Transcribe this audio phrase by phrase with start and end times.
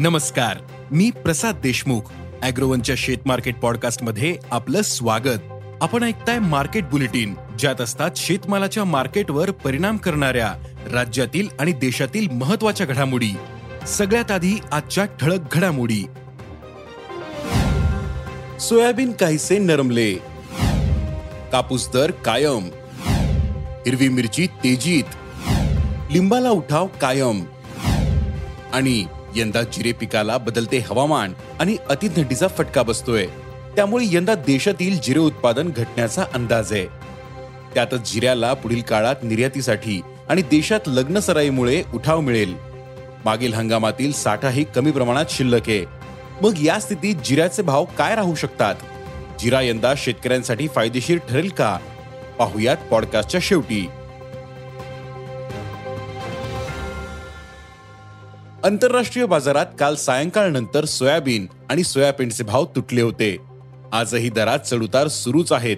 [0.00, 0.56] नमस्कार
[0.90, 2.00] मी प्रसाद देशमुख
[2.42, 5.38] अॅग्रोवनच्या शेत मार्केट पॉडकास्टमध्ये आपलं स्वागत.
[5.82, 10.54] आपण ऐकताय मार्केट बुलेटिन ज्यात असतात शेतमालाच्या मार्केटवर परिणाम करणाऱ्या
[10.92, 13.30] राज्यातील आणि देशातील महत्त्वाच्या घडामोडी.
[13.86, 16.04] सगळ्यात आधी आजच्या ठळक घडामोडी.
[18.60, 20.14] सोयाबीन काहीसे नरमले.
[21.52, 22.68] कापूस दर कायम.
[23.86, 25.04] हिरवी मिरची तेजीत.
[26.10, 27.44] लिंबाला उठाव कायम.
[28.72, 33.26] आणि यंदा जिरे पिकाला बदलते हवामान आणि अतिथंडीचा फटका बसतोय.
[33.76, 36.86] त्यामुळे यंदा देशातील जिरे उत्पादन घटण्याचा अंदाज आहे.
[37.74, 42.54] त्यातच जिऱ्याला पुढील काळात निर्यातीसाठी आणि देशात लग्न सराईमुळे उठाव मिळेल.
[43.24, 45.84] मागील हंगामातील साठाही कमी प्रमाणात शिल्लक आहे.
[46.42, 48.74] मग या स्थितीत जिऱ्याचे भाव काय राहू शकतात?
[49.40, 51.78] जिरा यंदा शेतकऱ्यांसाठी फायदेशीर ठरेल का?
[52.38, 53.88] पाहुयात पॉडकास्टच्या शेवटी.
[58.64, 63.36] आंतरराष्ट्रीय बाजारात काल सायंकाळनंतर सोयाबीन आणि सोयाबीनचे भाव तुटले होते.
[63.92, 65.76] आजही दरात चढउतार सुरूच आहेत.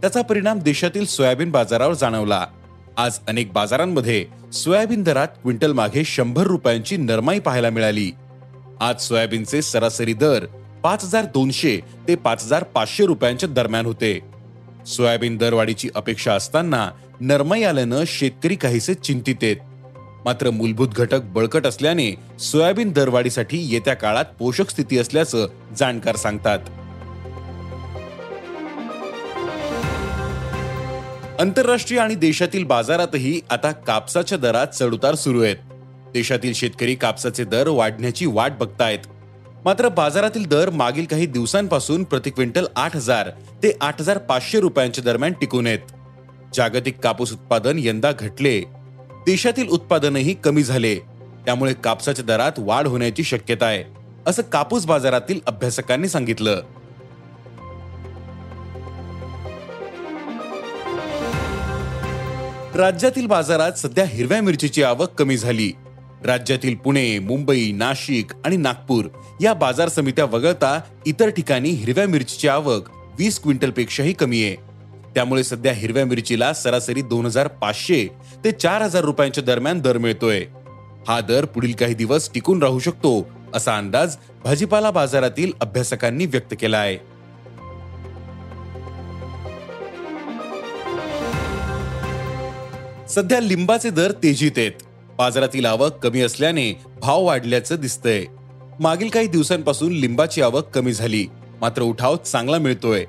[0.00, 2.46] त्याचा परिणाम देशातील सोयाबीन बाजारावर जाणवला.
[2.96, 8.10] आज अनेक बाजारांमध्ये सोयाबीन दरात क्विंटल मागे शंभर रुपयांची नरमाई पाहायला मिळाली.
[8.80, 10.46] आज सोयाबीनचे सरासरी दर
[10.82, 14.20] पाच हजार दोनशे ते पाच हजार पाचशे रुपयांच्या दरम्यान होते.
[14.86, 19.56] सोयाबीन दरवाढीची अपेक्षा असताना नरमाई आल्यानं शेतकरी काहीसे चिंतित आहेत.
[20.24, 26.58] मात्र मूलभूत घटक बळकट असल्याने सोयाबीन दरवाढीसाठी येत्या काळात पोषक स्थिती असल्याचं जाणकार सांगतात.
[31.40, 35.56] आंतरराष्ट्रीय आणि देशातील बाजारातही आता कापसाच्या दरात चढउतार सुरू आहेत.
[36.12, 38.98] देशातील शेतकरी कापसाचे दर वाढण्याची वाट बघतायत.
[39.64, 43.30] मात्र बाजारातील दर मागील काही दिवसांपासून प्रति क्विंटल आठ हजार
[43.62, 45.78] ते आठ हजार पाचशे रुपयांच्या दरम्यान टिकून आहेत.
[46.54, 48.83] जागतिक कापूस उत्पादन यंदा घटले.
[49.26, 50.94] देशातील उत्पादनही कमी झाले.
[51.44, 53.84] त्यामुळे कापसाच्या दरात वाढ होण्याची शक्यता आहे
[54.26, 56.60] असं कापूस बाजारातील अभ्यासकांनी सांगितलं.
[62.74, 65.72] राज्यातील बाजारात सध्या हिरव्या मिरचीची आवक कमी झाली.
[66.24, 69.04] राज्यातील पुणे मुंबई नाशिक आणि नागपूर
[69.40, 74.73] या बाजार समित्या वगळता इतर ठिकाणी हिरव्या मिरचीची आवक वीस क्विंटल पेक्षाही कमी आहे.
[75.14, 78.06] त्यामुळे सध्या हिरव्या मिरचीला सरासरी दोन हजार पाचशे
[78.44, 80.44] ते चार हजार रुपयांच्या दरम्यान दर मिळतोय.
[81.08, 86.78] हा दर पुढील काही दिवस टिकून राहू शकतो असा अंदाज भाजीपाला बाजारातील अभ्यासकांनी व्यक्त केला
[86.78, 86.98] आहे
[93.08, 94.72] सध्या लिंबाचे दर तेजीत आहेत.
[95.18, 98.24] बाजारातील आवक कमी असल्याने भाव वाढल्याचं दिसतंय.
[98.80, 101.26] मागील काही दिवसांपासून लिंबाची आवक कमी झाली.
[101.60, 103.04] मात्र उठाव चांगला मिळतोय.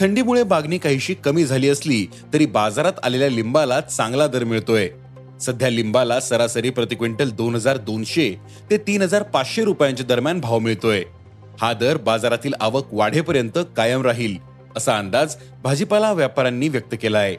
[0.00, 4.88] थंडीमुळे मागणी काहीशी कमी झाली असली तरी बाजारात आलेल्या लिंबाला चांगला दर मिळतोय.
[5.40, 8.30] सध्या लिंबाला सरासरी प्रति क्विंटल दोन हजार दोनशे
[8.70, 11.02] ते तीन हजार पाचशे रुपयांच्या दरम्यान भाव मिळतोय.
[11.60, 14.36] हा दर बाजारातील आवक वाढेपर्यंत कायम राहील
[14.76, 17.36] असा अंदाज भाजीपाला व्यापाऱ्यांनी व्यक्त केला आहे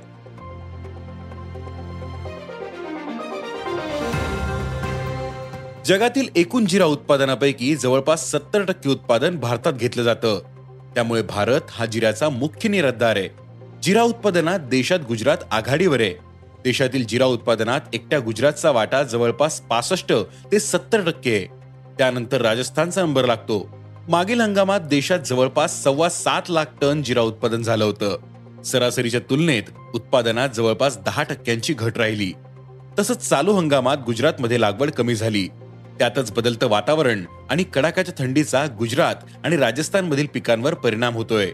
[5.86, 10.40] जगातील एकूण जिरा उत्पादनापैकी जवळपास सत्तर टक्के उत्पादन भारतात घेतलं जातं.
[10.96, 13.30] त्यामुळे भारत हा जिऱ्याचा मुख्य निर्यातदार आहे.
[13.84, 16.14] जिरा उत्पादनात देशात गुजरात आघाडीवर आहे.
[16.64, 20.14] देशातील जिरा उत्पादनात एकट्या गुजरातचा वाटा जवळपास पासष्ट
[20.52, 21.46] ते सत्तर टक्के आहे.
[21.98, 23.80] त्यानंतर राजस्थानचा नंबर लागतो.
[24.10, 28.18] मागील हंगामात देशात जवळपास सव्वा सात लाख टन जिरा उत्पादन झालं होतं.
[28.66, 29.64] सरासरीच्या तुलनेत
[29.94, 32.34] उत्पादनात जवळपास दहा टक्क्यांची घट राहिली.
[33.00, 35.48] तसंच चालू हंगामात गुजरातमध्ये लागवड कमी झाली.
[36.00, 41.52] त्यातच बदलतं वातावरण आणि कडाक्याच्या थंडीचा गुजरात आणि राजस्थानमधील पिकांवर परिणाम होतोय.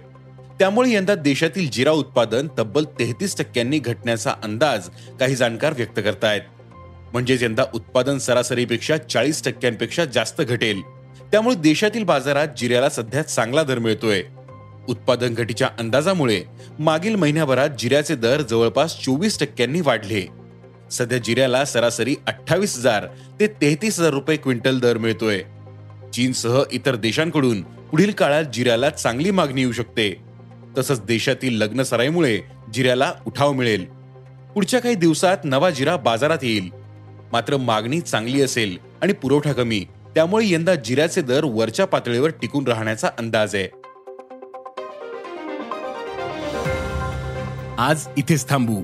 [0.59, 4.89] त्यामुळे यंदा देशातील जिरा उत्पादन तब्बल तेहतीस टक्क्यांनी घटण्याचा अंदाज
[5.19, 6.41] काही जाणकार व्यक्त करतायत.
[7.13, 10.81] म्हणजेच यंदा उत्पादन सरासरीपेक्षा चाळीस टक्क्यांपेक्षा जास्त घटेल.
[11.31, 14.23] त्यामुळे देशातील बाजारात जिऱ्याला सध्या चांगला दर मिळतोय.
[14.89, 16.43] उत्पादन घटीच्या अंदाजामुळे
[16.79, 20.44] मागील महिन्याभरात जिऱ्याचे दर जवळपास चोवीस टक्क्यांनी वाढले.
[20.91, 23.05] सध्या जिऱ्याला सरासरी अठ्ठावीस हजार
[23.39, 25.41] ते तेहतीस हजार रुपये क्विंटल दर मिळतोय.
[26.13, 30.21] चीनसह इतर देशांकडून पुढील काळात जिऱ्याला चांगली मागणी येऊ शकते.
[30.77, 32.39] तसंच देशातील लग्न सराईमुळे
[32.73, 33.85] जिऱ्याला उठाव मिळेल.
[34.53, 36.69] पुढच्या काही दिवसात नवा जिरा बाजारात येईल.
[37.31, 39.85] मात्र मागणी चांगली असेल आणि पुरवठा कमी
[40.15, 43.67] त्यामुळे यंदा जिऱ्याचे दर वरच्या पातळीवर टिकून राहण्याचा अंदाज आहे.
[47.77, 48.83] आज इथेच थांबू.